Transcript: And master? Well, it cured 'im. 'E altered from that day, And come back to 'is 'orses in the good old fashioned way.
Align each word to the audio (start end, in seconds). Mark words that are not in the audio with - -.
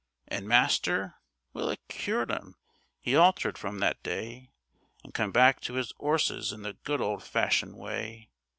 And 0.27 0.47
master? 0.47 1.17
Well, 1.53 1.69
it 1.69 1.79
cured 1.87 2.31
'im. 2.31 2.55
'E 3.05 3.15
altered 3.15 3.55
from 3.55 3.77
that 3.81 4.01
day, 4.01 4.49
And 5.03 5.13
come 5.13 5.31
back 5.31 5.59
to 5.61 5.77
'is 5.77 5.93
'orses 5.99 6.51
in 6.51 6.63
the 6.63 6.73
good 6.73 7.01
old 7.01 7.23
fashioned 7.23 7.77
way. 7.77 8.31